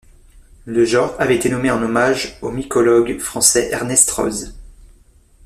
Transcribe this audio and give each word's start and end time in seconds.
Le 0.65 0.83
genre 0.83 1.13
avait 1.19 1.35
été 1.35 1.47
nommé 1.47 1.69
en 1.69 1.79
hommage 1.79 2.39
au 2.41 2.49
mycologue 2.49 3.19
français 3.19 3.69
Ernest 3.69 4.09
Roze. 4.09 4.55